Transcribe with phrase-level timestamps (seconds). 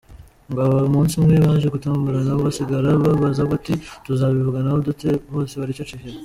[0.49, 3.73] Ngo aba umunsi umwe, baje gutomborana basigara bibaza bati
[4.03, 6.17] ‘tuzabivuganaho dute, bose baricecekera’.